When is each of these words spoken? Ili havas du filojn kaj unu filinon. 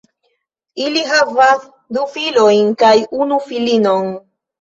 Ili 0.85 1.01
havas 1.09 1.67
du 1.97 2.05
filojn 2.13 2.71
kaj 2.85 2.95
unu 3.19 3.39
filinon. 3.51 4.09